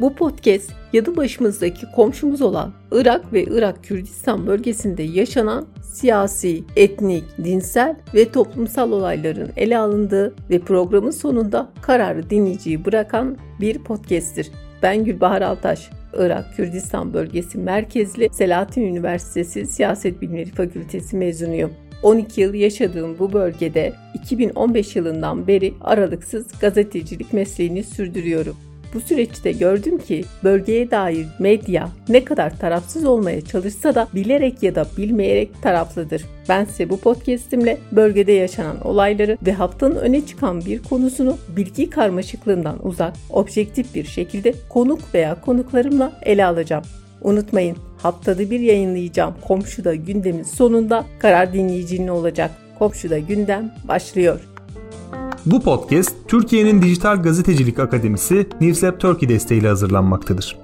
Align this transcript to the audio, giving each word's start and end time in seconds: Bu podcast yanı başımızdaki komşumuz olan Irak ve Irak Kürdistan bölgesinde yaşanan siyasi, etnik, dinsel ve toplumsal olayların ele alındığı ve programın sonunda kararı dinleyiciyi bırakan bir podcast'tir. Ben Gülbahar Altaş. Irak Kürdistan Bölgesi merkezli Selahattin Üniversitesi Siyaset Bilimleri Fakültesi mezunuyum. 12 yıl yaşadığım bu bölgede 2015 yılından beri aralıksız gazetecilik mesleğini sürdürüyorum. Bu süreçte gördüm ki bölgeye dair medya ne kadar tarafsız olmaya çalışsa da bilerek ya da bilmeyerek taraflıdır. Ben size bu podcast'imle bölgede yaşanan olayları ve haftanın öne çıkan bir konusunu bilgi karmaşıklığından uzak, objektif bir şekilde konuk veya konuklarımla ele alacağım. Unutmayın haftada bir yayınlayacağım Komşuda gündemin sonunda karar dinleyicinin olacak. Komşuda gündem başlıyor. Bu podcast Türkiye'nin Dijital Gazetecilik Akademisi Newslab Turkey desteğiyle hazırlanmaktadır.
Bu 0.00 0.14
podcast 0.14 0.72
yanı 0.92 1.16
başımızdaki 1.16 1.86
komşumuz 1.94 2.42
olan 2.42 2.72
Irak 2.92 3.32
ve 3.32 3.44
Irak 3.44 3.84
Kürdistan 3.84 4.46
bölgesinde 4.46 5.02
yaşanan 5.02 5.66
siyasi, 5.82 6.64
etnik, 6.76 7.24
dinsel 7.44 7.96
ve 8.14 8.32
toplumsal 8.32 8.92
olayların 8.92 9.50
ele 9.56 9.78
alındığı 9.78 10.34
ve 10.50 10.58
programın 10.58 11.10
sonunda 11.10 11.70
kararı 11.82 12.30
dinleyiciyi 12.30 12.84
bırakan 12.84 13.36
bir 13.60 13.78
podcast'tir. 13.78 14.50
Ben 14.82 15.04
Gülbahar 15.04 15.42
Altaş. 15.42 15.90
Irak 16.16 16.56
Kürdistan 16.56 17.14
Bölgesi 17.14 17.58
merkezli 17.58 18.28
Selahattin 18.32 18.82
Üniversitesi 18.82 19.66
Siyaset 19.66 20.22
Bilimleri 20.22 20.50
Fakültesi 20.50 21.16
mezunuyum. 21.16 21.70
12 22.02 22.40
yıl 22.40 22.54
yaşadığım 22.54 23.18
bu 23.18 23.32
bölgede 23.32 23.92
2015 24.14 24.96
yılından 24.96 25.46
beri 25.46 25.74
aralıksız 25.80 26.46
gazetecilik 26.60 27.32
mesleğini 27.32 27.84
sürdürüyorum. 27.84 28.56
Bu 28.94 29.00
süreçte 29.00 29.52
gördüm 29.52 29.98
ki 29.98 30.24
bölgeye 30.44 30.90
dair 30.90 31.26
medya 31.38 31.88
ne 32.08 32.24
kadar 32.24 32.58
tarafsız 32.58 33.04
olmaya 33.04 33.40
çalışsa 33.40 33.94
da 33.94 34.08
bilerek 34.14 34.62
ya 34.62 34.74
da 34.74 34.86
bilmeyerek 34.96 35.62
taraflıdır. 35.62 36.24
Ben 36.48 36.64
size 36.64 36.90
bu 36.90 37.00
podcast'imle 37.00 37.78
bölgede 37.92 38.32
yaşanan 38.32 38.86
olayları 38.86 39.38
ve 39.46 39.52
haftanın 39.52 39.96
öne 39.96 40.26
çıkan 40.26 40.60
bir 40.64 40.82
konusunu 40.82 41.36
bilgi 41.56 41.90
karmaşıklığından 41.90 42.86
uzak, 42.86 43.12
objektif 43.30 43.94
bir 43.94 44.04
şekilde 44.04 44.54
konuk 44.68 45.14
veya 45.14 45.40
konuklarımla 45.40 46.12
ele 46.22 46.46
alacağım. 46.46 46.84
Unutmayın 47.22 47.76
haftada 48.02 48.50
bir 48.50 48.60
yayınlayacağım 48.60 49.34
Komşuda 49.46 49.94
gündemin 49.94 50.42
sonunda 50.42 51.04
karar 51.18 51.52
dinleyicinin 51.52 52.08
olacak. 52.08 52.50
Komşuda 52.78 53.18
gündem 53.18 53.74
başlıyor. 53.88 54.40
Bu 55.50 55.60
podcast 55.62 56.16
Türkiye'nin 56.28 56.82
Dijital 56.82 57.22
Gazetecilik 57.22 57.78
Akademisi 57.78 58.48
Newslab 58.60 59.00
Turkey 59.00 59.28
desteğiyle 59.28 59.68
hazırlanmaktadır. 59.68 60.58